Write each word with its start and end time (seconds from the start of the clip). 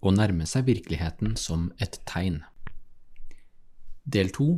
Å 0.00 0.10
nærme 0.16 0.46
seg 0.48 0.64
virkeligheten 0.64 1.34
som 1.36 1.68
et 1.82 2.00
tegn. 2.08 2.40
Del 4.08 4.32
2 4.32 4.50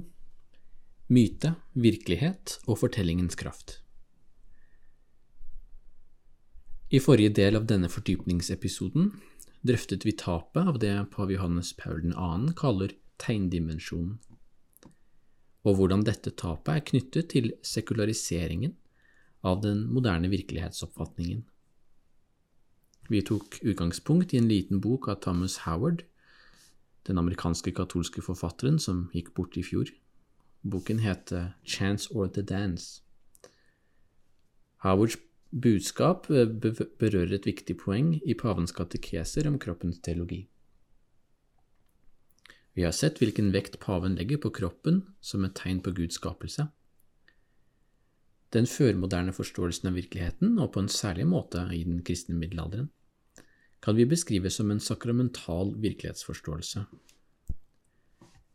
Myte, 1.12 1.56
virkelighet 1.76 2.60
og 2.70 2.78
fortellingens 2.80 3.34
kraft. 3.36 3.80
I 6.92 7.00
forrige 7.02 7.34
del 7.36 7.58
av 7.58 7.66
denne 7.68 7.90
fordypningsepisoden 7.92 9.10
drøftet 9.66 10.06
vi 10.06 10.14
tapet 10.16 10.70
av 10.70 10.78
det 10.80 10.94
pave 11.12 11.34
Johannes 11.34 11.74
Paul 11.76 12.00
2. 12.06 12.54
kaller 12.56 12.94
tegndimensjonen, 13.20 14.18
og 15.66 15.78
hvordan 15.78 16.06
dette 16.06 16.32
tapet 16.38 16.72
er 16.74 16.86
knyttet 16.92 17.30
til 17.34 17.52
sekulariseringen 17.66 18.76
av 19.42 19.60
den 19.66 19.84
moderne 19.92 20.30
virkelighetsoppfatningen. 20.32 21.44
Vi 23.08 23.22
tok 23.22 23.58
utgangspunkt 23.62 24.34
i 24.34 24.38
en 24.38 24.48
liten 24.48 24.80
bok 24.80 25.08
av 25.08 25.20
Thomas 25.24 25.58
Howard, 25.66 26.04
den 27.06 27.18
amerikanske 27.18 27.72
katolske 27.74 28.22
forfatteren 28.22 28.78
som 28.78 29.08
gikk 29.14 29.32
bort 29.34 29.56
i 29.58 29.64
fjor. 29.66 29.90
Boken 30.62 31.02
heter 31.02 31.54
Chance 31.64 32.08
or 32.14 32.28
the 32.28 32.42
Dance. 32.42 33.02
Howards 34.82 35.18
budskap 35.50 36.30
eh, 36.30 36.46
berører 36.46 37.34
et 37.36 37.46
viktig 37.46 37.76
poeng 37.82 38.14
i 38.22 38.34
pavens 38.38 38.72
katekeser 38.74 39.46
om 39.50 39.58
kroppens 39.58 40.00
teologi. 40.02 40.46
Vi 42.72 42.86
har 42.86 42.94
sett 42.96 43.18
hvilken 43.20 43.50
vekt 43.52 43.76
paven 43.82 44.14
legger 44.16 44.40
på 44.40 44.50
kroppen 44.54 45.02
som 45.20 45.44
et 45.44 45.54
tegn 45.58 45.82
på 45.84 45.92
Guds 45.92 46.16
skapelse. 46.16 46.70
Den 48.52 48.66
førmoderne 48.68 49.32
forståelsen 49.32 49.90
av 49.90 49.96
virkeligheten, 49.96 50.58
og 50.60 50.72
på 50.72 50.80
en 50.80 50.90
særlig 50.92 51.26
måte 51.28 51.66
i 51.72 51.82
den 51.84 52.02
kristne 52.04 52.36
middelalderen, 52.36 52.90
kan 53.82 53.96
vi 53.96 54.06
beskrive 54.06 54.50
som 54.50 54.70
en 54.70 54.80
sakramental 54.80 55.74
virkelighetsforståelse. 55.82 56.84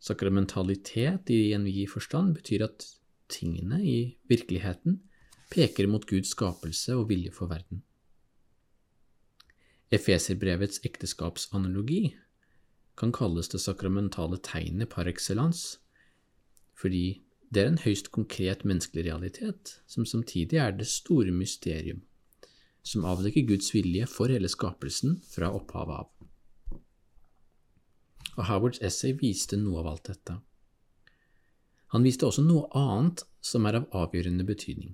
Sakramentalitet 0.00 1.30
i 1.30 1.52
en 1.52 1.66
vid 1.66 1.90
forstand 1.90 2.38
betyr 2.38 2.64
at 2.64 2.86
tingene 3.28 3.82
i 3.84 3.98
virkeligheten 4.30 5.02
peker 5.52 5.88
mot 5.90 6.06
Guds 6.08 6.32
skapelse 6.32 6.96
og 6.96 7.08
vilje 7.10 7.32
for 7.34 7.50
verden. 7.50 7.82
Efeserbrevets 9.90 10.80
ekteskapsanalogi 10.84 12.14
kan 12.98 13.12
kalles 13.12 13.48
det 13.48 13.60
sakramentale 13.62 14.38
tegnet 14.44 14.90
par 14.92 15.08
excellence, 15.08 15.78
fordi 16.76 17.20
det 17.52 17.62
er 17.62 17.70
en 17.72 17.80
høyst 17.80 18.10
konkret 18.12 18.64
menneskelig 18.68 19.06
realitet, 19.08 19.78
som 19.86 20.04
samtidig 20.06 20.60
er 20.60 20.74
det 20.76 20.86
store 20.86 21.32
mysterium, 21.32 22.02
som 22.82 23.06
avdekker 23.08 23.46
Guds 23.48 23.72
vilje 23.74 24.06
for 24.10 24.32
hele 24.32 24.48
skapelsen 24.50 25.18
fra 25.28 25.50
opphavet 25.54 26.04
av. 26.04 26.78
Og 28.38 28.44
Howards 28.46 28.82
essay 28.84 29.16
viste 29.18 29.58
noe 29.58 29.82
av 29.82 29.90
alt 29.92 30.10
dette. 30.10 30.38
Han 31.94 32.04
viste 32.04 32.28
også 32.28 32.44
noe 32.44 32.68
annet 32.76 33.24
som 33.44 33.66
er 33.66 33.80
av 33.80 33.88
avgjørende 33.96 34.44
betydning, 34.44 34.92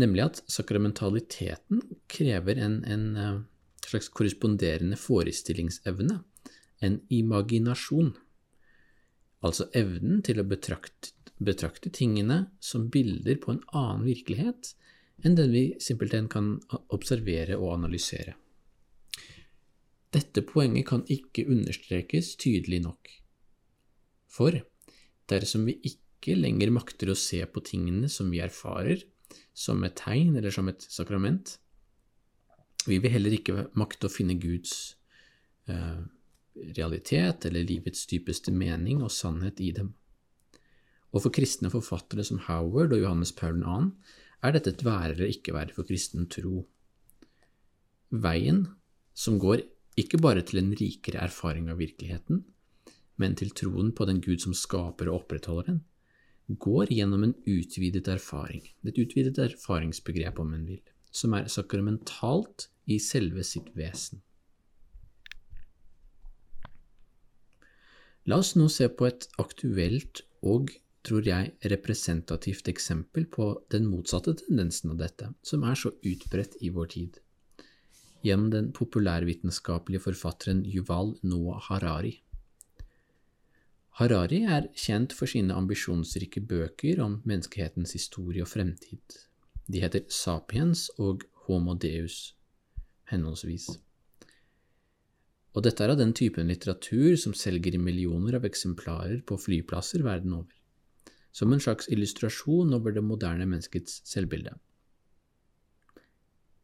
nemlig 0.00 0.24
at 0.24 0.42
sakramentaliteten 0.50 1.82
krever 2.08 2.60
en, 2.64 2.78
en 2.88 3.04
eh, 3.20 3.40
slags 3.84 4.08
korresponderende 4.08 4.96
forestillingsevne, 4.96 6.22
en 6.82 7.00
imaginasjon 7.12 8.14
altså 9.46 9.68
evnen 9.76 10.22
til 10.24 10.40
å 10.40 10.46
betrakte, 10.48 11.12
betrakte, 11.42 11.90
tingene 11.94 12.46
som 12.62 12.88
bilder 12.92 13.38
på 13.42 13.54
en 13.54 13.62
annen 13.74 14.06
virkelighet 14.06 14.72
enn 15.22 15.36
den 15.38 15.52
vi 15.54 15.64
simpelthen 15.82 16.28
kan 16.32 16.54
observere 16.94 17.58
og 17.58 17.76
analysere. 17.76 18.34
Dette 20.12 20.42
poenget 20.44 20.88
kan 20.90 21.04
ikke 21.08 21.46
understrekes 21.48 22.34
tydelig 22.40 22.82
nok. 22.84 23.08
For 24.32 24.58
dersom 25.30 25.64
vi 25.68 25.78
ikke 25.88 26.36
lenger 26.36 26.72
makter 26.74 27.12
å 27.12 27.18
se 27.18 27.40
på 27.48 27.62
tingene 27.64 28.10
som 28.12 28.28
vi 28.32 28.42
erfarer, 28.44 29.04
som 29.56 29.80
et 29.84 29.96
tegn 29.96 30.36
eller 30.36 30.52
som 30.52 30.68
et 30.68 30.84
sakrament, 30.84 31.56
vi 32.86 32.98
vil 32.98 33.14
heller 33.14 33.36
ikke 33.36 33.68
makte 33.78 34.08
å 34.08 34.12
finne 34.12 34.36
Guds 34.42 34.96
eh, 35.70 36.02
realitet 36.76 37.46
eller 37.48 37.66
livets 37.68 38.06
dypeste 38.10 38.52
mening 38.52 39.02
og 39.04 39.12
sannhet 39.14 39.60
i 39.62 39.70
dem. 39.76 39.92
Og 41.12 41.24
for 41.24 41.34
kristne 41.34 41.70
forfattere 41.72 42.24
som 42.24 42.40
Howard 42.48 42.94
og 42.96 43.04
Johannes 43.04 43.32
Paul 43.36 43.60
2. 43.62 43.78
er 44.42 44.54
dette 44.54 44.72
et 44.74 44.84
være 44.84 45.14
eller 45.14 45.30
ikke 45.30 45.54
være 45.54 45.74
for 45.76 45.86
kristen 45.88 46.26
tro. 46.30 46.64
Veien 48.10 48.64
som 49.14 49.38
går 49.40 49.62
ikke 50.00 50.18
bare 50.22 50.42
til 50.46 50.62
en 50.62 50.72
rikere 50.76 51.22
erfaring 51.22 51.68
av 51.70 51.80
virkeligheten, 51.80 52.42
men 53.20 53.36
til 53.38 53.52
troen 53.56 53.92
på 53.92 54.06
den 54.08 54.20
Gud 54.24 54.42
som 54.42 54.56
skaper 54.56 55.10
og 55.10 55.22
opprettholder 55.22 55.68
den, 55.70 55.80
går 56.48 56.90
gjennom 56.92 57.24
en 57.24 57.34
utvidet 57.46 58.08
erfaring, 58.08 58.64
et 58.84 58.98
utvidet 58.98 59.38
erfaringsbegrep 59.38 60.40
om 60.42 60.52
en 60.56 60.66
vil, 60.66 60.82
som 61.12 61.36
er 61.36 61.48
sakramentalt 61.52 62.68
i 62.90 62.98
selve 63.00 63.44
sitt 63.46 63.70
vesen. 63.78 64.22
La 68.26 68.38
oss 68.38 68.54
nå 68.54 68.68
se 68.70 68.86
på 68.86 69.08
et 69.08 69.26
aktuelt 69.42 70.22
og, 70.46 70.70
tror 71.06 71.26
jeg, 71.26 71.52
representativt 71.72 72.68
eksempel 72.70 73.26
på 73.26 73.48
den 73.74 73.88
motsatte 73.90 74.34
tendensen 74.38 74.94
av 74.94 75.00
dette, 75.02 75.32
som 75.42 75.64
er 75.66 75.78
så 75.78 75.92
utbredt 75.98 76.58
i 76.62 76.70
vår 76.74 76.90
tid, 76.94 77.18
gjennom 78.22 78.50
den 78.54 78.70
populærvitenskapelige 78.76 80.04
forfatteren 80.06 80.62
Yuval 80.66 81.16
Noah 81.26 81.62
Harari. 81.68 82.16
Harari 83.98 84.42
er 84.48 84.70
kjent 84.78 85.12
for 85.12 85.28
sine 85.28 85.54
ambisjonsrike 85.58 86.40
bøker 86.48 87.02
om 87.04 87.20
menneskehetens 87.28 87.92
historie 87.98 88.46
og 88.46 88.52
fremtid. 88.54 89.20
De 89.68 89.82
heter 89.82 90.06
Sapiens 90.08 90.88
og 90.98 91.26
Homo 91.46 91.74
Deus, 91.74 92.32
henholdsvis 93.10 93.68
og 95.52 95.64
dette 95.66 95.84
er 95.84 95.92
av 95.92 96.00
den 96.00 96.14
typen 96.16 96.48
litteratur 96.48 97.16
som 97.20 97.34
selger 97.36 97.76
i 97.76 97.80
millioner 97.80 98.38
av 98.38 98.46
eksemplarer 98.48 99.20
på 99.28 99.36
flyplasser 99.40 100.04
verden 100.04 100.38
over, 100.38 100.54
som 101.32 101.52
en 101.52 101.60
slags 101.60 101.88
illustrasjon 101.88 102.74
over 102.76 102.92
det 102.92 103.04
moderne 103.04 103.46
menneskets 103.48 104.02
selvbilde. 104.08 104.54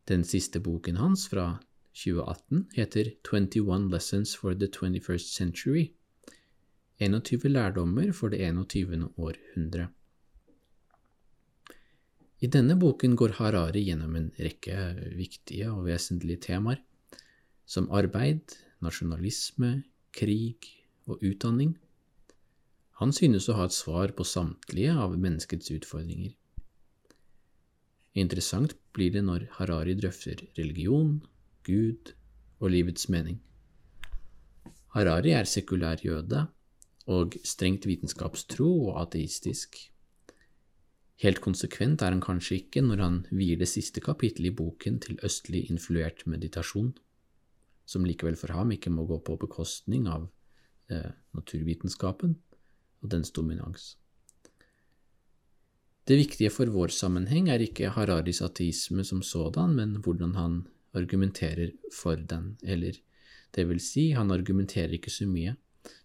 Den 0.08 0.24
siste 0.24 0.60
boken 0.60 0.96
hans, 0.96 1.26
fra 1.28 1.58
2018, 1.96 2.68
heter 2.76 3.12
21 3.28 3.90
Lessons 3.92 4.36
for 4.36 4.54
the 4.54 4.68
21st 4.68 5.32
Century, 5.34 5.88
21 6.98 7.48
lærdommer 7.48 8.12
for 8.12 8.32
det 8.32 8.40
21. 8.40 9.08
århundre. 9.16 9.88
I 12.38 12.46
denne 12.46 12.76
boken 12.78 13.16
går 13.18 13.34
Harari 13.40 13.82
gjennom 13.88 14.14
en 14.16 14.30
rekke 14.38 14.78
viktige 15.18 15.70
og 15.72 15.88
vesentlige 15.88 16.38
temaer, 16.46 16.78
som 17.66 17.90
arbeid, 17.90 18.54
nasjonalisme, 18.80 19.82
krig 20.14 20.68
og 21.06 21.18
utdanning. 21.20 21.74
Han 22.98 23.12
synes 23.14 23.46
å 23.46 23.54
ha 23.54 23.68
et 23.68 23.74
svar 23.74 24.10
på 24.18 24.26
samtlige 24.26 24.94
av 24.98 25.12
menneskets 25.22 25.70
utfordringer. 25.70 26.32
Interessant 28.18 28.74
blir 28.96 29.12
det 29.14 29.22
når 29.22 29.44
Harari 29.58 29.94
drøfter 29.94 30.42
religion, 30.56 31.20
Gud 31.62 32.10
og 32.58 32.72
livets 32.74 33.06
mening. 33.12 33.38
Harari 34.96 35.36
er 35.36 35.46
sekulær 35.46 36.02
jøde 36.02 36.48
og 37.06 37.36
strengt 37.46 37.86
vitenskapstro 37.86 38.66
og 38.88 38.98
ateistisk. 39.04 39.78
Helt 41.22 41.40
konsekvent 41.44 42.02
er 42.02 42.14
han 42.14 42.24
kanskje 42.24 42.64
ikke 42.64 42.82
når 42.82 43.04
han 43.04 43.20
vier 43.30 43.60
det 43.60 43.70
siste 43.70 44.02
kapittelet 44.02 44.50
i 44.50 44.58
boken 44.58 44.98
til 45.06 45.22
østlig 45.26 45.68
influert 45.70 46.26
meditasjon 46.26 46.92
som 47.88 48.04
likevel 48.04 48.36
for 48.38 48.52
ham 48.58 48.74
ikke 48.74 48.90
må 48.92 49.06
gå 49.08 49.22
på 49.24 49.38
bekostning 49.40 50.10
av 50.10 50.26
eh, 50.90 51.10
naturvitenskapen 51.38 52.36
og 53.02 53.10
dens 53.14 53.30
dominans. 53.34 53.96
Det 56.08 56.16
viktige 56.16 56.50
for 56.50 56.70
vår 56.72 56.92
sammenheng 56.94 57.50
er 57.52 57.60
ikke 57.60 57.90
Hararis 57.92 58.40
ateisme 58.40 59.04
som 59.04 59.20
sådan, 59.22 59.74
men 59.76 59.98
hvordan 60.00 60.34
han 60.38 60.62
argumenterer 60.96 61.74
for 61.92 62.16
den, 62.16 62.56
eller 62.62 62.96
det 63.54 63.66
vil 63.68 63.80
si, 63.80 64.10
han 64.16 64.32
argumenterer 64.32 64.94
ikke 64.96 65.12
så 65.12 65.28
mye 65.28 65.56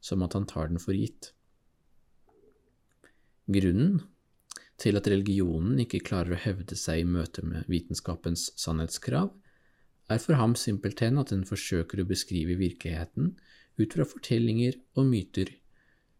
som 0.03 0.23
at 0.23 0.35
han 0.35 0.47
tar 0.47 0.67
den 0.71 0.79
for 0.79 0.95
gitt. 0.95 1.31
Grunnen 3.47 4.01
til 4.79 4.99
at 4.99 5.07
religionen 5.07 5.79
ikke 5.83 6.03
klarer 6.03 6.35
å 6.35 6.41
hevde 6.43 6.75
seg 6.79 7.03
i 7.03 7.07
møte 7.07 7.43
med 7.45 7.67
vitenskapens 7.71 8.49
sannhetskrav, 8.59 9.31
er 10.11 10.19
for 10.19 10.35
ham 10.35 10.55
simpelthen 10.59 11.19
at 11.21 11.31
den 11.31 11.45
forsøker 11.47 12.01
å 12.01 12.07
beskrive 12.09 12.59
virkeligheten 12.59 13.35
ut 13.79 13.95
fra 13.95 14.07
fortellinger 14.07 14.75
og 14.99 15.07
myter 15.07 15.53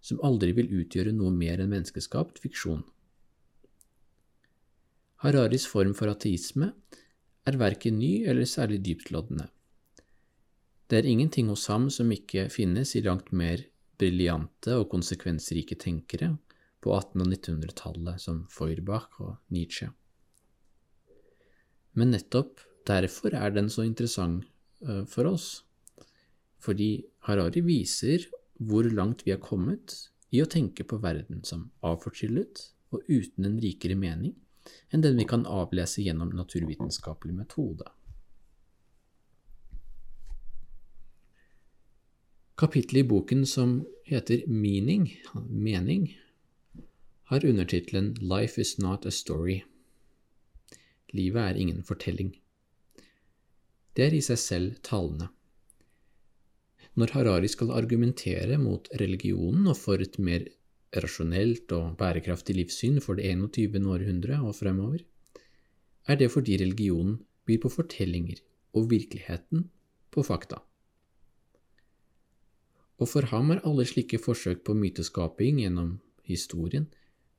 som 0.04 0.20
aldri 0.26 0.52
vil 0.58 0.72
utgjøre 0.82 1.14
noe 1.16 1.32
mer 1.32 1.64
enn 1.64 1.72
menneskeskapt 1.72 2.42
fiksjon. 2.44 2.84
Hararis 5.24 5.66
form 5.72 5.94
for 5.96 6.12
ateisme 6.12 6.74
er 7.48 7.60
verken 7.60 7.96
ny 8.00 8.26
eller 8.28 8.48
særlig 8.50 8.82
dyptloddende. 8.84 9.48
Det 10.92 11.00
er 11.00 11.08
ingenting 11.08 11.48
hos 11.48 11.70
ham 11.72 11.88
som 11.94 12.12
ikke 12.12 12.50
finnes 12.52 12.92
i 13.00 13.04
langt 13.06 13.32
mer 13.32 13.64
briljante 14.00 14.76
og 14.76 14.90
konsekvensrike 14.92 15.78
tenkere 15.80 16.34
på 16.84 16.92
1800- 16.92 17.24
og 17.24 17.32
1900-tallet, 17.32 18.20
som 18.20 18.44
Feuerbach 18.52 19.22
og 19.24 19.38
Nietzsche. 19.56 19.88
Men 21.96 22.12
nettopp 22.12 22.60
derfor 22.90 23.36
er 23.38 23.54
den 23.56 23.70
så 23.72 23.86
interessant 23.88 24.44
eh, 24.84 25.06
for 25.08 25.30
oss, 25.32 25.64
fordi 26.60 27.06
Harari 27.28 27.64
viser 27.64 28.28
hvor 28.60 28.88
langt 28.90 29.26
vi 29.26 29.34
er 29.34 29.42
kommet 29.42 29.96
i 30.34 30.42
å 30.44 30.50
tenke 30.50 30.86
på 30.88 31.00
verden 31.02 31.44
som 31.48 31.70
avforskyllet 31.86 32.68
og 32.94 33.04
uten 33.10 33.50
en 33.50 33.60
rikere 33.62 33.98
mening 33.98 34.36
enn 34.94 35.04
den 35.04 35.18
vi 35.20 35.26
kan 35.28 35.46
avlese 35.50 36.04
gjennom 36.06 36.32
naturvitenskapelig 36.38 37.36
metode. 37.36 37.90
Kapittelet 42.56 43.04
i 43.04 43.10
boken 43.10 43.46
som 43.50 43.80
heter 44.06 44.46
Meaning, 44.48 45.10
mening, 45.50 46.14
har 47.24 47.46
undertittelen 47.46 48.14
Life 48.22 48.62
is 48.62 48.78
not 48.78 49.06
a 49.06 49.12
story. 49.12 49.64
Livet 51.12 51.42
er 51.42 51.60
ingen 51.60 51.84
fortelling. 51.84 52.36
Det 53.98 54.06
er 54.06 54.14
i 54.14 54.22
seg 54.22 54.40
selv 54.40 54.78
talende. 54.86 55.28
Når 56.94 57.16
Harari 57.16 57.50
skal 57.50 57.72
argumentere 57.74 58.60
mot 58.62 58.88
religionen 59.02 59.66
og 59.72 59.78
for 59.80 60.02
et 60.04 60.20
mer 60.22 60.46
rasjonelt 60.94 61.72
og 61.74 61.96
bærekraftig 61.98 62.54
livssyn 62.60 63.00
for 63.02 63.18
det 63.18 63.32
21. 63.32 63.80
århundre 63.90 64.38
og 64.46 64.54
fremover, 64.56 65.02
er 66.08 66.20
det 66.20 66.30
fordi 66.32 66.60
religionen 66.62 67.18
byr 67.48 67.64
på 67.64 67.72
fortellinger 67.74 68.44
og 68.78 68.92
virkeligheten 68.92 69.66
på 70.14 70.24
fakta. 70.24 70.60
Og 73.02 73.10
for 73.10 73.26
ham 73.34 73.50
er 73.52 73.64
alle 73.66 73.88
slike 73.90 74.20
forsøk 74.22 74.62
på 74.68 74.76
myteskaping 74.78 75.64
gjennom 75.64 75.96
historien 76.30 76.86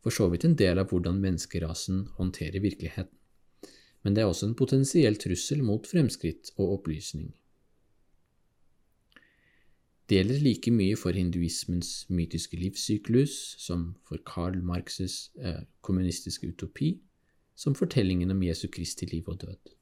for 0.03 0.13
så 0.13 0.27
vidt 0.33 0.45
en 0.45 0.59
del 0.59 0.83
av 0.83 0.91
hvordan 0.91 1.23
menneskerasen 1.23 2.09
håndterer 2.19 2.61
virkeligheten, 2.61 3.15
men 4.03 4.17
det 4.17 4.25
er 4.25 4.29
også 4.29 4.51
en 4.51 4.59
potensiell 4.59 5.17
trussel 5.17 5.63
mot 5.65 5.87
fremskritt 5.89 6.51
og 6.59 6.81
opplysning. 6.81 7.31
Det 10.05 10.19
gjelder 10.19 10.43
like 10.45 10.73
mye 10.75 10.97
for 11.01 11.17
hinduismens 11.17 12.05
mytiske 12.13 12.59
livssyklus 12.61 13.37
som 13.63 13.95
for 14.05 14.21
Karl 14.29 14.59
Marxes 14.61 15.31
eh, 15.41 15.63
kommunistiske 15.81 16.51
utopi, 16.53 16.99
som 17.57 17.77
fortellingen 17.79 18.35
om 18.35 18.43
Jesu 18.45 18.67
Kristi 18.69 19.09
liv 19.09 19.31
og 19.31 19.41
død. 19.47 19.73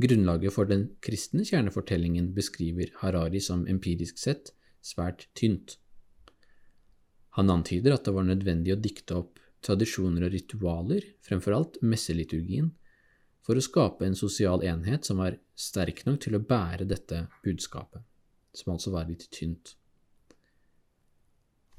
Grunnlaget 0.00 0.54
for 0.56 0.66
den 0.66 0.88
kristne 1.04 1.44
kjernefortellingen 1.44 2.32
beskriver 2.34 2.90
Harari 3.02 3.40
som 3.44 3.66
empirisk 3.68 4.18
sett 4.18 4.54
svært 4.82 5.28
tynt. 5.36 5.76
Han 7.38 7.52
antyder 7.52 7.94
at 7.94 8.08
det 8.08 8.14
var 8.16 8.26
nødvendig 8.26 8.74
å 8.74 8.80
dikte 8.80 9.20
opp 9.20 9.38
tradisjoner 9.62 10.24
og 10.26 10.32
ritualer, 10.34 11.04
fremfor 11.22 11.54
alt 11.54 11.78
messeliturgien, 11.84 12.72
for 13.46 13.56
å 13.56 13.64
skape 13.64 14.06
en 14.06 14.16
sosial 14.18 14.64
enhet 14.66 15.08
som 15.08 15.20
var 15.22 15.38
sterk 15.58 16.04
nok 16.06 16.20
til 16.24 16.36
å 16.36 16.42
bære 16.44 16.86
dette 16.88 17.24
budskapet, 17.44 18.02
som 18.52 18.74
altså 18.74 18.92
var 18.94 19.08
litt 19.08 19.26
tynt. 19.34 19.74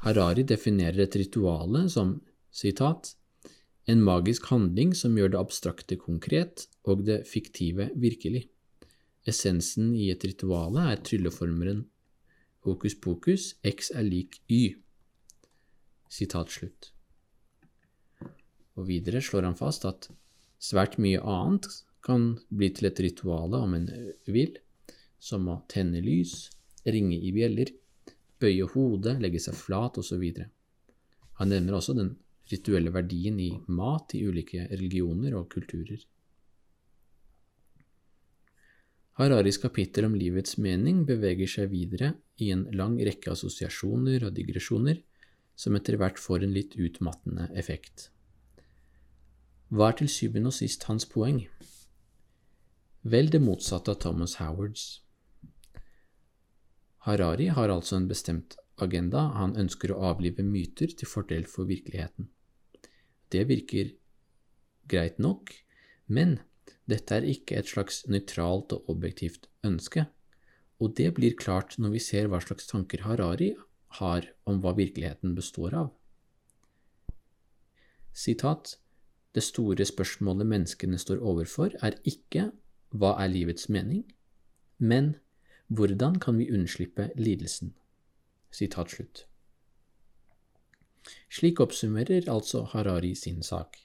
Harari 0.02 0.44
definerer 0.48 1.06
et 1.06 1.18
rituale 1.22 1.86
som 1.94 2.16
citat, 2.50 3.14
en 3.90 4.02
magisk 4.06 4.48
handling 4.50 4.96
som 4.98 5.14
gjør 5.18 5.34
det 5.34 5.42
abstrakte 5.42 5.98
konkret 6.02 6.68
og 6.90 7.06
det 7.06 7.22
fiktive 7.30 7.90
virkelig. 7.98 8.48
Essensen 9.28 9.94
i 9.94 10.10
et 10.14 10.24
rituale 10.26 10.88
er 10.94 11.02
trylleformeren 11.06 11.86
hokus 12.66 12.96
pokus, 13.02 13.56
x 13.66 13.92
er 13.94 14.06
lik 14.06 14.42
y. 14.50 14.76
Sitat 16.12 16.52
slutt. 16.54 16.92
Og 18.78 18.88
videre 18.88 19.22
slår 19.24 19.48
han 19.50 19.58
fast 19.58 19.86
at 19.90 20.10
Svært 20.62 21.00
mye 21.02 21.22
annet 21.26 21.66
kan 22.06 22.36
bli 22.54 22.70
til 22.74 22.90
et 22.92 23.00
rituale 23.02 23.58
om 23.66 23.74
en 23.78 23.88
vil, 24.30 24.60
som 25.18 25.48
å 25.50 25.62
tenne 25.72 26.02
lys, 26.06 26.52
ringe 26.86 27.18
i 27.18 27.32
bjeller, 27.34 27.74
bøye 28.42 28.68
hodet, 28.74 29.18
legge 29.22 29.42
seg 29.42 29.58
flat 29.58 29.98
osv. 30.02 30.24
Han 31.42 31.50
nevner 31.54 31.78
også 31.78 31.98
den 31.98 32.16
rituelle 32.52 32.94
verdien 32.94 33.40
i 33.42 33.52
mat 33.74 34.14
i 34.18 34.24
ulike 34.28 34.68
religioner 34.70 35.38
og 35.40 35.50
kulturer. 35.54 36.02
Hararis 39.18 39.60
kapittel 39.62 40.08
om 40.08 40.16
livets 40.18 40.58
mening 40.62 41.04
beveger 41.10 41.50
seg 41.50 41.74
videre 41.74 42.14
i 42.42 42.50
en 42.54 42.68
lang 42.78 43.00
rekke 43.02 43.34
assosiasjoner 43.34 44.28
og 44.28 44.38
digresjoner 44.38 45.02
som 45.58 45.76
etter 45.78 45.98
hvert 46.02 46.22
får 46.22 46.46
en 46.46 46.56
litt 46.56 46.78
utmattende 46.80 47.50
effekt. 47.58 48.11
Hva 49.72 49.88
er 49.88 50.02
til 50.02 50.10
syvende 50.12 50.50
og 50.52 50.56
sist 50.58 50.82
hans 50.90 51.06
poeng? 51.08 51.46
Vel 53.08 53.30
det 53.32 53.40
motsatte 53.40 53.94
av 53.94 54.02
Thomas 54.04 54.34
Howards. 54.42 54.82
Harari 57.08 57.48
har 57.56 57.72
altså 57.72 57.96
en 57.96 58.10
bestemt 58.10 58.58
agenda, 58.84 59.30
han 59.38 59.56
ønsker 59.56 59.94
å 59.94 60.02
avlive 60.10 60.44
myter 60.44 60.92
til 60.92 61.08
fordel 61.08 61.48
for 61.48 61.72
virkeligheten. 61.72 62.28
Det 63.32 63.46
virker 63.48 63.94
greit 64.92 65.24
nok, 65.24 65.56
men 66.12 66.42
dette 66.84 67.16
er 67.16 67.30
ikke 67.32 67.62
et 67.64 67.72
slags 67.72 68.04
nøytralt 68.12 68.76
og 68.76 68.92
objektivt 68.92 69.48
ønske, 69.64 70.04
og 70.84 71.00
det 71.00 71.14
blir 71.16 71.40
klart 71.40 71.80
når 71.80 71.96
vi 71.96 72.04
ser 72.12 72.28
hva 72.28 72.44
slags 72.44 72.68
tanker 72.68 73.08
Harari 73.08 73.54
har 74.04 74.28
om 74.44 74.60
hva 74.60 74.76
virkeligheten 74.76 75.32
består 75.40 75.80
av. 75.86 75.92
Sitat 78.12 78.81
det 79.36 79.44
store 79.46 79.86
spørsmålet 79.88 80.48
menneskene 80.48 81.00
står 81.00 81.22
overfor, 81.24 81.76
er 81.80 81.96
ikke 82.08 82.50
hva 82.92 83.14
er 83.24 83.32
livets 83.32 83.70
mening, 83.72 84.04
men 84.78 85.16
hvordan 85.72 86.20
kan 86.20 86.40
vi 86.40 86.50
unnslippe 86.52 87.10
lidelsen? 87.16 87.74
Sitat 88.52 88.92
slutt. 88.92 89.26
Slik 91.32 91.62
oppsummerer 91.64 92.28
altså 92.30 92.66
Harari 92.74 93.14
sin 93.16 93.40
sak, 93.44 93.80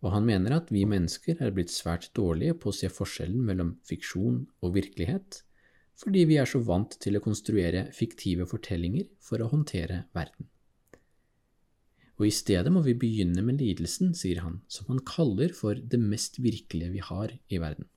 og 0.00 0.12
han 0.14 0.24
mener 0.24 0.56
at 0.56 0.72
vi 0.72 0.86
mennesker 0.88 1.36
er 1.40 1.52
blitt 1.52 1.70
svært 1.70 2.08
dårlige 2.16 2.56
på 2.56 2.72
å 2.72 2.76
se 2.76 2.88
forskjellen 2.88 3.44
mellom 3.44 3.76
fiksjon 3.84 4.46
og 4.62 4.74
virkelighet, 4.74 5.42
fordi 5.96 6.24
vi 6.28 6.40
er 6.40 6.48
så 6.48 6.60
vant 6.64 6.96
til 7.00 7.16
å 7.16 7.24
konstruere 7.24 7.86
fiktive 7.96 8.48
fortellinger 8.48 9.08
for 9.20 9.40
å 9.40 9.50
håndtere 9.52 10.04
verden 10.16 10.48
og 12.16 12.24
i 12.26 12.32
stedet 12.32 12.72
må 12.72 12.80
vi 12.84 12.96
begynne 12.96 13.42
med 13.44 13.60
lidelsen, 13.60 14.14
sier 14.16 14.40
han, 14.40 14.62
som 14.72 14.88
han 14.88 15.02
kaller 15.04 15.52
for 15.52 15.76
det 15.76 16.00
mest 16.00 16.40
virkelige 16.40 16.94
vi 16.94 17.04
har 17.04 17.34
i 17.52 17.60
verden. 17.60 17.88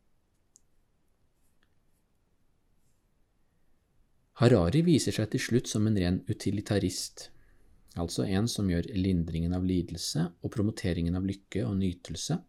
Harari 4.40 4.84
viser 4.88 5.16
seg 5.16 5.32
til 5.32 5.44
slutt 5.44 5.68
som 5.68 5.88
en 5.88 5.98
ren 6.00 6.22
utilitarist, 6.32 7.30
altså 8.00 8.24
en 8.28 8.48
som 8.48 8.70
gjør 8.72 8.88
lindringen 8.96 9.56
av 9.56 9.66
lidelse 9.68 10.30
og 10.44 10.54
promoteringen 10.54 11.18
av 11.20 11.28
lykke 11.28 11.66
og 11.68 11.76
nytelse 11.80 12.40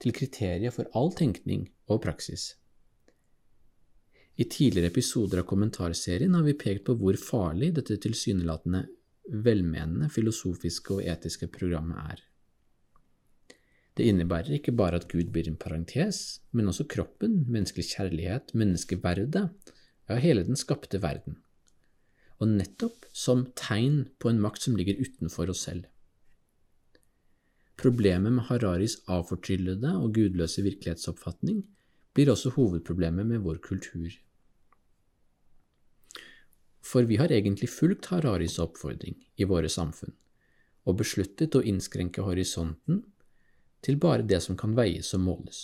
til 0.00 0.14
kriteriet 0.16 0.74
for 0.74 0.90
all 0.96 1.10
tenkning 1.14 1.66
og 1.90 2.02
praksis. 2.04 2.54
I 4.40 4.46
tidligere 4.48 4.88
episoder 4.88 5.42
av 5.42 5.48
kommentarserien 5.50 6.34
har 6.34 6.46
vi 6.46 6.56
pekt 6.56 6.86
på 6.86 6.94
hvor 6.98 7.18
farlig 7.20 7.74
dette 7.76 7.98
tilsynelatende 8.00 8.86
velmenende 9.30 10.10
filosofiske 10.12 10.98
og 10.98 11.06
etiske 11.08 11.48
programmet 11.52 11.98
er. 12.12 12.24
Det 13.96 14.06
innebærer 14.06 14.56
ikke 14.56 14.72
bare 14.72 15.00
at 15.00 15.08
Gud 15.10 15.32
blir 15.34 15.48
en 15.50 15.58
parentes, 15.60 16.40
men 16.56 16.70
også 16.70 16.86
kroppen, 16.88 17.44
menneskelig 17.50 17.90
kjærlighet, 17.90 18.54
menneskeverdet, 18.54 19.48
ja, 20.08 20.18
hele 20.22 20.44
den 20.46 20.56
skapte 20.56 21.02
verden, 21.02 21.36
og 22.40 22.54
nettopp 22.54 23.06
som 23.12 23.48
tegn 23.58 24.06
på 24.18 24.30
en 24.30 24.40
makt 24.40 24.64
som 24.64 24.78
ligger 24.78 25.02
utenfor 25.02 25.52
oss 25.52 25.66
selv. 25.68 25.84
Problemet 27.80 28.32
med 28.32 28.44
Hararis 28.48 28.98
avfortryllede 29.08 29.92
og 29.96 30.14
gudløse 30.16 30.62
virkelighetsoppfatning 30.64 31.62
blir 32.14 32.32
også 32.32 32.52
hovedproblemet 32.56 33.26
med 33.26 33.44
vår 33.44 33.60
kultur. 33.64 34.10
For 36.80 37.04
vi 37.08 37.18
har 37.20 37.32
egentlig 37.32 37.68
fulgt 37.70 38.08
Hararis 38.10 38.58
oppfordring 38.62 39.16
i 39.36 39.46
våre 39.48 39.68
samfunn, 39.68 40.14
og 40.88 40.98
besluttet 41.02 41.56
å 41.56 41.64
innskrenke 41.66 42.24
horisonten 42.24 43.02
til 43.84 43.98
bare 44.00 44.24
det 44.26 44.40
som 44.44 44.56
kan 44.56 44.74
veies 44.76 45.12
og 45.16 45.24
måles, 45.24 45.60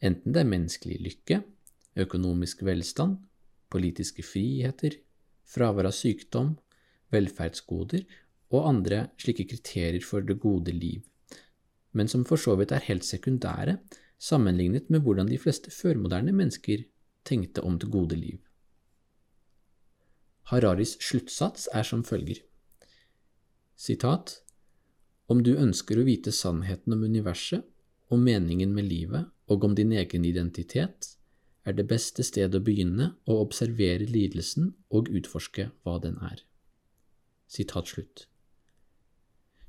enten 0.00 0.32
det 0.32 0.42
er 0.42 0.52
menneskelig 0.52 0.98
lykke, 1.06 1.40
økonomisk 2.00 2.64
velstand, 2.68 3.18
politiske 3.72 4.24
friheter, 4.24 4.96
fravær 5.48 5.88
av 5.90 5.96
sykdom, 5.96 6.54
velferdsgoder 7.10 8.04
og 8.54 8.68
andre 8.68 9.06
slike 9.20 9.46
kriterier 9.50 10.04
for 10.04 10.24
det 10.26 10.38
gode 10.42 10.74
liv, 10.74 11.02
men 11.92 12.08
som 12.08 12.24
for 12.28 12.40
så 12.40 12.54
vidt 12.58 12.72
er 12.74 12.86
helt 12.86 13.06
sekundære 13.06 13.78
sammenlignet 14.20 14.90
med 14.92 15.02
hvordan 15.02 15.30
de 15.30 15.38
fleste 15.40 15.72
førmoderne 15.74 16.34
mennesker 16.36 16.84
tenkte 17.26 17.64
om 17.66 17.78
det 17.80 17.90
gode 17.90 18.18
liv. 18.18 18.38
Hararis 20.48 20.96
sluttsats 21.02 21.68
er 21.74 21.86
som 21.86 22.04
følger. 22.04 22.40
Sitat 23.76 24.40
Om 25.30 25.44
du 25.46 25.54
ønsker 25.56 26.00
å 26.00 26.06
vite 26.06 26.32
sannheten 26.34 26.96
om 26.96 27.04
universet, 27.04 27.64
om 28.10 28.24
meningen 28.26 28.72
med 28.74 28.88
livet 28.90 29.28
og 29.46 29.64
om 29.64 29.74
din 29.78 29.92
egen 29.92 30.24
identitet, 30.26 31.14
er 31.64 31.76
det 31.76 31.86
beste 31.86 32.24
stedet 32.26 32.58
å 32.58 32.64
begynne 32.64 33.12
å 33.30 33.36
observere 33.44 34.08
lidelsen 34.08 34.72
og 34.90 35.10
utforske 35.12 35.68
hva 35.84 35.98
den 36.02 36.16
er. 36.24 36.42
Sitat 37.46 37.92
slutt. 37.92 38.26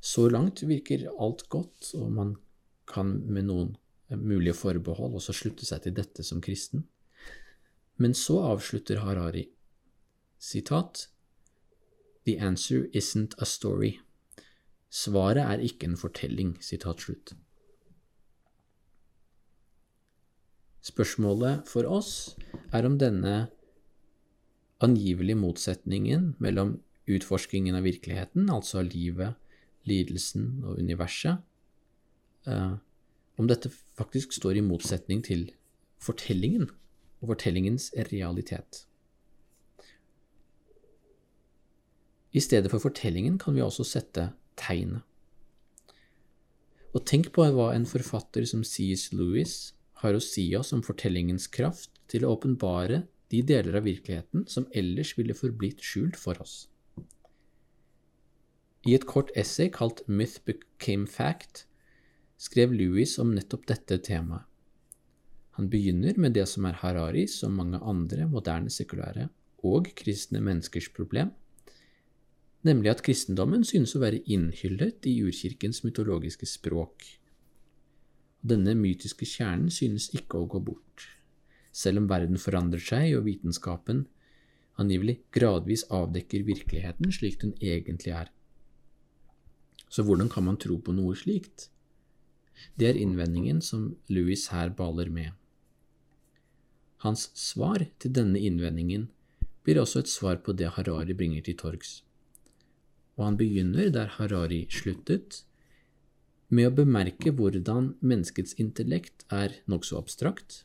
Så 0.02 0.28
langt 0.34 0.64
virker 0.66 1.06
alt 1.22 1.46
godt, 1.50 1.92
og 1.94 2.10
man 2.16 2.36
kan 2.90 3.20
med 3.30 3.46
noen 3.50 3.76
mulige 4.18 4.58
forbehold 4.58 5.20
også 5.20 5.36
slutte 5.36 5.68
seg 5.68 5.86
til 5.86 5.96
dette 5.96 6.26
som 6.26 6.42
kristen. 6.42 6.88
Men 8.02 8.16
så 8.18 8.40
avslutter 8.50 9.04
Harari 9.06 9.46
sitat 10.42 11.08
The 12.26 12.38
answer 12.38 12.90
isn't 12.94 13.34
a 13.40 13.46
story. 13.46 14.00
Svaret 14.90 15.42
er 15.42 15.64
ikke 15.64 15.88
en 15.90 15.98
fortelling. 15.98 16.58
Sitat 16.62 17.02
slutt. 17.02 17.34
Spørsmålet 20.82 21.68
for 21.70 21.86
oss 21.90 22.36
er 22.74 22.86
om 22.86 22.98
denne 23.02 23.48
angivelige 24.82 25.38
motsetningen 25.38 26.36
mellom 26.42 26.80
utforskingen 27.10 27.78
av 27.78 27.86
virkeligheten, 27.86 28.50
altså 28.50 28.82
livet, 28.86 29.38
lidelsen 29.86 30.64
og 30.66 30.82
universet, 30.82 31.42
eh, 32.48 32.78
om 33.38 33.50
dette 33.50 33.70
faktisk 33.98 34.34
står 34.34 34.58
i 34.58 34.66
motsetning 34.66 35.22
til 35.26 35.52
fortellingen 36.02 36.70
og 37.22 37.34
fortellingens 37.34 37.92
realitet. 38.12 38.86
I 42.32 42.42
stedet 42.44 42.72
for 42.72 42.84
fortellingen 42.84 43.38
kan 43.42 43.56
vi 43.56 43.64
også 43.64 43.86
sette 43.88 44.30
tegnet. 44.60 45.04
Og 46.92 47.06
tenk 47.08 47.32
på 47.36 47.44
hva 47.56 47.72
en 47.76 47.88
forfatter 47.88 48.46
som 48.48 48.64
C.S. 48.68 49.12
Lewis 49.16 49.74
har 50.04 50.16
å 50.16 50.24
si 50.24 50.50
oss 50.58 50.74
om 50.76 50.84
fortellingens 50.84 51.48
kraft 51.52 51.92
til 52.12 52.26
å 52.26 52.34
åpenbare 52.36 53.06
de 53.32 53.40
deler 53.48 53.78
av 53.80 53.88
virkeligheten 53.88 54.44
som 54.52 54.68
ellers 54.76 55.14
ville 55.18 55.36
forblitt 55.38 55.84
skjult 55.84 56.20
for 56.20 56.40
oss. 56.44 56.68
I 58.88 58.96
et 58.98 59.06
kort 59.08 59.30
essay 59.38 59.70
kalt 59.72 60.02
Myth 60.10 60.42
Became 60.48 61.08
Fact 61.08 61.66
skrev 62.42 62.74
Lewis 62.74 63.18
om 63.22 63.36
nettopp 63.36 63.68
dette 63.70 64.00
temaet. 64.04 64.48
Han 65.60 65.68
begynner 65.70 66.18
med 66.18 66.34
det 66.34 66.48
som 66.50 66.66
er 66.66 66.80
Harari, 66.80 67.26
som 67.28 67.54
mange 67.60 67.78
andre 67.84 68.26
moderne 68.26 68.72
sekulære 68.72 69.28
og 69.68 69.92
kristne 70.00 70.40
menneskers 70.42 70.88
problem, 70.96 71.34
nemlig 72.68 72.92
at 72.92 73.06
kristendommen 73.06 73.66
synes 73.68 73.96
å 73.96 74.04
være 74.04 74.22
innhyllet 74.26 75.08
i 75.10 75.18
urkirkens 75.26 75.84
mytologiske 75.86 76.50
språk 76.50 77.08
denne 78.42 78.74
mytiske 78.74 79.26
kjernen 79.30 79.70
synes 79.70 80.08
ikke 80.18 80.40
å 80.42 80.48
gå 80.50 80.62
bort, 80.66 81.06
selv 81.72 82.02
om 82.02 82.08
verden 82.10 82.42
forandrer 82.42 82.82
seg 82.82 83.14
og 83.18 83.28
vitenskapen 83.28 84.08
angivelig 84.82 85.20
gradvis 85.36 85.84
avdekker 85.94 86.48
virkeligheten 86.48 87.14
slik 87.14 87.38
den 87.44 87.54
egentlig 87.62 88.16
er. 88.18 88.32
Så 89.92 90.02
hvordan 90.08 90.32
kan 90.32 90.48
man 90.48 90.58
tro 90.58 90.80
på 90.82 90.96
noe 90.96 91.14
slikt? 91.20 91.68
Det 92.80 92.90
er 92.90 92.98
innvendingen 92.98 93.62
som 93.62 93.92
Louis 94.10 94.48
her 94.50 94.72
baler 94.74 95.12
med. 95.14 95.38
Hans 97.06 97.30
svar 97.38 97.86
til 98.02 98.14
denne 98.16 98.42
innvendingen 98.42 99.10
blir 99.66 99.82
også 99.82 100.02
et 100.02 100.10
svar 100.10 100.42
på 100.42 100.56
det 100.58 100.74
Harari 100.78 101.14
bringer 101.18 101.46
til 101.46 101.58
torgs. 101.62 102.02
Og 103.22 103.28
han 103.28 103.38
begynner 103.38 103.92
der 103.94 104.10
Harari 104.18 104.64
sluttet, 104.74 105.44
med 106.50 106.72
å 106.72 106.76
bemerke 106.82 107.30
hvordan 107.30 107.92
menneskets 108.02 108.56
intellekt 108.60 109.28
er 109.30 109.54
nokså 109.70 110.00
abstrakt, 110.02 110.64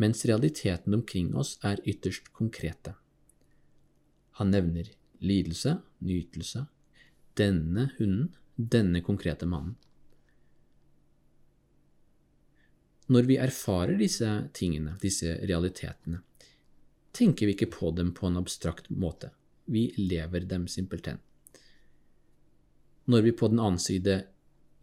mens 0.00 0.24
realiteten 0.24 0.96
omkring 0.96 1.34
oss 1.36 1.58
er 1.62 1.82
ytterst 1.84 2.32
konkrete. 2.32 2.94
Han 4.40 4.50
nevner 4.50 4.88
lidelse, 5.20 5.76
nytelse, 6.00 6.64
denne 7.36 7.90
hunden, 7.98 8.32
denne 8.56 9.04
konkrete 9.04 9.46
mannen. 9.46 9.76
Når 13.12 13.28
vi 13.28 13.36
erfarer 13.36 14.00
disse 14.00 14.30
tingene, 14.56 14.96
disse 15.04 15.36
realitetene, 15.44 16.22
tenker 17.12 17.46
vi 17.46 17.58
ikke 17.58 17.70
på 17.76 17.92
dem 17.92 18.14
på 18.16 18.30
en 18.30 18.40
abstrakt 18.40 18.88
måte, 18.88 19.34
vi 19.68 19.90
lever 20.00 20.48
dem 20.48 20.64
simpelthen. 20.66 21.20
Når 23.06 23.26
vi 23.26 23.34
på 23.36 23.50
den 23.52 23.60
annen 23.60 23.80
side 23.82 24.22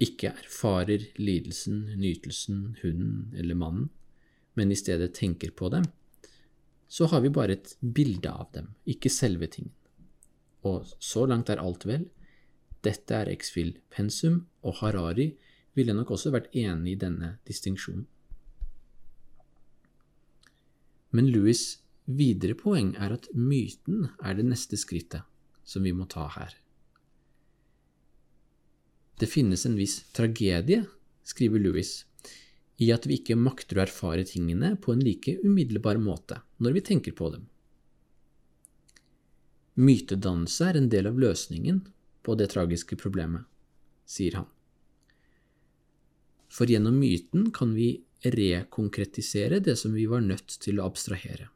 ikke 0.02 0.34
erfarer 0.34 1.04
lidelsen, 1.22 1.84
nytelsen, 1.98 2.78
hunden 2.82 3.34
eller 3.38 3.58
mannen, 3.58 3.90
men 4.58 4.72
i 4.72 4.78
stedet 4.78 5.14
tenker 5.18 5.54
på 5.58 5.70
dem, 5.74 5.86
så 6.92 7.08
har 7.08 7.22
vi 7.24 7.32
bare 7.34 7.56
et 7.56 7.76
bilde 7.80 8.30
av 8.30 8.50
dem, 8.54 8.74
ikke 8.86 9.10
selve 9.10 9.48
tingen. 9.48 9.74
Og 10.68 10.90
så 11.00 11.26
langt 11.26 11.50
er 11.50 11.62
alt 11.62 11.86
vel. 11.90 12.10
Dette 12.86 13.16
er 13.16 13.32
Exfil 13.32 13.78
pensum, 13.94 14.44
og 14.62 14.82
Harari 14.82 15.32
ville 15.78 15.96
nok 15.96 16.12
også 16.14 16.34
vært 16.34 16.52
enig 16.58 16.96
i 16.96 17.00
denne 17.00 17.36
distinksjonen. 17.48 18.06
Men 21.12 21.28
Louis' 21.28 21.82
videre 22.06 22.56
poeng 22.60 22.94
er 23.00 23.16
at 23.16 23.28
myten 23.36 24.10
er 24.24 24.38
det 24.38 24.46
neste 24.48 24.80
skrittet 24.80 25.28
som 25.68 25.84
vi 25.84 25.94
må 25.96 26.08
ta 26.12 26.28
her. 26.36 26.54
Det 29.22 29.28
finnes 29.30 29.66
en 29.66 29.76
viss 29.78 30.00
tragedie, 30.18 30.82
skriver 31.24 31.62
Louis, 31.62 31.90
i 32.82 32.88
at 32.90 33.04
vi 33.06 33.20
ikke 33.20 33.36
makter 33.38 33.78
å 33.78 33.84
erfare 33.84 34.24
tingene 34.26 34.72
på 34.82 34.96
en 34.96 35.02
like 35.06 35.36
umiddelbar 35.44 36.00
måte 36.02 36.40
når 36.58 36.74
vi 36.74 36.82
tenker 36.88 37.14
på 37.14 37.28
dem. 37.36 37.44
Mytedannelse 39.78 40.72
er 40.72 40.80
en 40.80 40.90
del 40.90 41.10
av 41.12 41.20
løsningen 41.22 41.84
på 42.26 42.34
det 42.40 42.48
tragiske 42.56 42.98
problemet, 42.98 43.46
sier 44.10 44.40
han. 44.40 44.48
For 46.50 46.66
gjennom 46.74 46.98
myten 46.98 47.52
kan 47.54 47.76
vi 47.78 47.92
rekonkretisere 48.26 49.60
det 49.62 49.76
som 49.80 49.94
vi 49.94 50.08
var 50.10 50.26
nødt 50.26 50.58
til 50.66 50.82
å 50.82 50.88
abstrahere. 50.90 51.52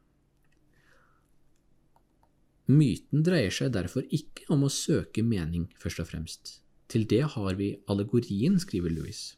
Myten 2.70 3.26
dreier 3.26 3.50
seg 3.54 3.74
derfor 3.74 4.06
ikke 4.06 4.46
om 4.54 4.62
å 4.66 4.70
søke 4.70 5.26
mening, 5.26 5.66
først 5.82 6.02
og 6.02 6.08
fremst. 6.14 6.54
Til 6.88 7.06
det 7.10 7.24
har 7.34 7.58
vi 7.58 7.74
allegorien, 7.90 8.58
skriver 8.62 8.92
Louis. 8.94 9.34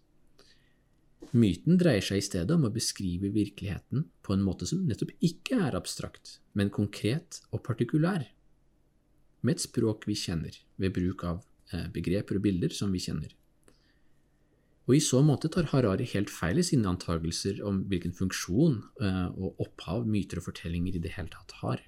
Myten 1.33 1.77
dreier 1.81 2.05
seg 2.05 2.21
i 2.21 2.25
stedet 2.25 2.55
om 2.55 2.67
å 2.69 2.73
beskrive 2.73 3.33
virkeligheten 3.35 4.07
på 4.25 4.35
en 4.35 4.45
måte 4.45 4.69
som 4.69 4.85
nettopp 4.89 5.11
ikke 5.25 5.59
er 5.69 5.77
abstrakt, 5.77 6.39
men 6.57 6.73
konkret 6.73 7.43
og 7.51 7.65
partikulær, 7.67 8.25
med 9.43 9.57
et 9.57 9.65
språk 9.65 10.07
vi 10.09 10.17
kjenner, 10.19 10.55
ved 10.81 10.95
bruk 10.97 11.25
av 11.29 11.43
eh, 11.73 11.87
begreper 11.95 12.39
og 12.39 12.47
bilder 12.47 12.73
som 12.75 12.95
vi 12.95 13.03
kjenner. 13.03 13.35
Og 14.89 14.97
I 14.97 15.03
så 15.05 15.21
måte 15.21 15.51
tar 15.53 15.69
Harari 15.69 16.07
helt 16.15 16.31
feil 16.33 16.63
i 16.63 16.65
sine 16.65 16.89
antagelser 16.89 17.61
om 17.69 17.83
hvilken 17.91 18.15
funksjon 18.17 18.81
eh, 19.05 19.27
og 19.37 19.61
opphav 19.61 20.09
myter 20.09 20.41
og 20.41 20.49
fortellinger 20.49 20.97
i 20.97 21.03
det 21.05 21.13
hele 21.19 21.29
tatt 21.35 21.59
har. 21.61 21.83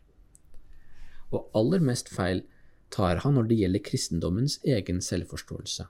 Og 1.32 1.48
aller 1.56 1.80
mest 1.84 2.12
feil 2.12 2.44
tar 2.90 3.22
han 3.24 3.36
når 3.36 3.48
det 3.50 3.58
gjelder 3.62 3.84
kristendommens 3.86 4.58
egen 4.66 5.00
selvforståelse. 5.04 5.86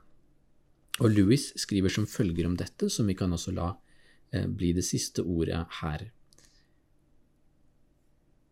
Og 1.01 1.13
Louis 1.15 1.47
skriver 1.57 1.89
som 1.89 2.07
følger 2.07 2.47
om 2.47 2.57
dette, 2.59 2.89
som 2.89 3.07
vi 3.09 3.15
kan 3.17 3.33
også 3.33 3.53
la 3.55 3.71
eh, 4.31 4.47
bli 4.47 4.73
det 4.77 4.85
siste 4.85 5.23
ordet 5.23 5.63
her. 5.81 6.11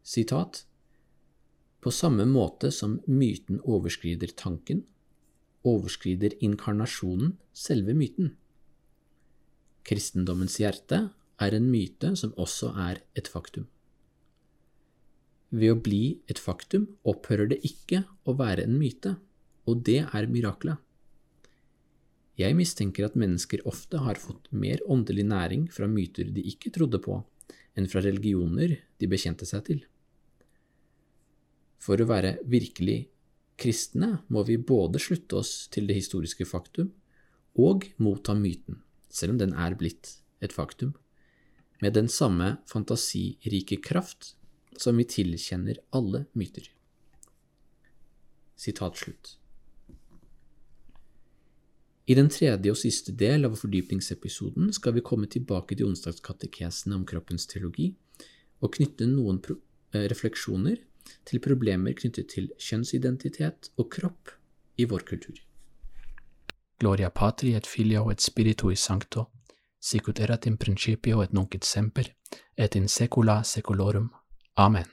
Sitat 0.04 0.64
På 1.80 1.92
samme 1.94 2.26
måte 2.26 2.72
som 2.74 3.00
myten 3.06 3.62
overskrider 3.62 4.34
tanken, 4.36 4.84
overskrider 5.64 6.34
inkarnasjonen 6.42 7.38
selve 7.54 7.94
myten. 7.94 8.34
Kristendommens 9.86 10.58
hjerte 10.60 11.10
er 11.40 11.56
en 11.56 11.70
myte 11.72 12.16
som 12.20 12.34
også 12.38 12.74
er 12.90 13.04
et 13.16 13.30
faktum. 13.32 13.68
Ved 15.50 15.74
å 15.74 15.80
bli 15.82 16.20
et 16.30 16.38
faktum 16.42 16.86
opphører 17.10 17.50
det 17.50 17.64
ikke 17.66 18.04
å 18.30 18.36
være 18.38 18.68
en 18.68 18.78
myte, 18.78 19.16
og 19.66 19.82
det 19.88 20.04
er 20.06 20.30
miraklet. 20.30 20.78
Jeg 22.40 22.56
mistenker 22.56 23.08
at 23.08 23.18
mennesker 23.20 23.66
ofte 23.68 24.00
har 24.00 24.22
fått 24.22 24.48
mer 24.56 24.80
åndelig 24.88 25.26
næring 25.28 25.66
fra 25.74 25.90
myter 25.92 26.30
de 26.32 26.46
ikke 26.54 26.72
trodde 26.76 27.02
på, 27.04 27.18
enn 27.76 27.90
fra 27.92 28.04
religioner 28.06 28.78
de 29.02 29.10
bekjente 29.12 29.48
seg 29.50 29.66
til. 29.68 29.82
For 31.80 32.00
å 32.00 32.08
være 32.08 32.38
virkelig 32.48 33.10
kristne 33.60 34.22
må 34.32 34.46
vi 34.48 34.56
både 34.56 35.02
slutte 35.02 35.42
oss 35.42 35.68
til 35.74 35.90
det 35.90 35.98
historiske 35.98 36.48
faktum 36.48 36.94
og 37.60 37.90
motta 38.00 38.36
myten, 38.38 38.80
selv 39.12 39.36
om 39.36 39.42
den 39.42 39.56
er 39.58 39.76
blitt 39.80 40.20
et 40.40 40.56
faktum, 40.56 40.94
med 41.84 41.96
den 41.96 42.08
samme 42.12 42.60
fantasirike 42.70 43.82
kraft 43.84 44.36
som 44.80 44.98
vi 44.98 45.06
tilkjenner 45.10 45.82
alle 45.96 46.26
myter. 46.34 46.70
Sitat 48.56 48.98
slutt. 48.98 49.36
I 52.10 52.16
den 52.18 52.30
tredje 52.34 52.72
og 52.74 52.78
siste 52.80 53.14
del 53.14 53.46
av 53.46 53.54
fordypningsepisoden 53.60 54.72
skal 54.74 54.96
vi 54.96 55.06
komme 55.06 55.28
tilbake 55.30 55.76
til 55.78 55.92
onsdagskatekesene 55.92 56.96
om 56.98 57.04
kroppens 57.06 57.46
teologi 57.52 57.92
og 58.66 58.74
knytte 58.80 59.06
noen 59.06 59.38
eh, 59.46 60.08
refleksjoner 60.10 60.80
til 61.30 61.44
problemer 61.44 61.94
knyttet 61.94 62.32
til 62.34 62.50
kjønnsidentitet 62.58 63.70
og 63.78 63.92
kropp 63.94 64.34
i 64.82 64.88
vår 64.90 65.06
kultur. 65.12 65.38
Gloria 66.80 67.12
patri 67.14 67.54
et 67.54 67.68
filio 67.68 68.08
et 68.10 68.24
spiritui 68.24 68.76
sancto, 68.76 69.28
sicut 69.80 70.20
erat 70.20 70.48
in 70.48 70.58
principio 70.58 71.22
et 71.22 71.34
nunc 71.34 71.56
et 71.56 71.66
semper, 71.68 72.14
et 72.58 72.76
in 72.76 72.88
secula 72.88 73.44
saeculorum. 73.44 74.10
Amen. 74.58 74.86